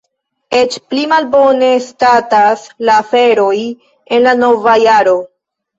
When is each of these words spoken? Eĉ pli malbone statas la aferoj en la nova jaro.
Eĉ 0.59 0.77
pli 0.93 1.03
malbone 1.11 1.69
statas 1.89 2.65
la 2.89 2.99
aferoj 3.05 3.55
en 4.17 4.29
la 4.31 4.39
nova 4.45 4.81
jaro. 4.91 5.21